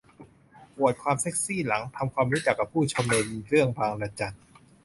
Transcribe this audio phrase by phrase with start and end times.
[0.77, 3.15] อวดความเซ็กซี่หลังทำความรู้จักกับผู้ชมใน
[3.49, 4.35] เรื่องบางระจัน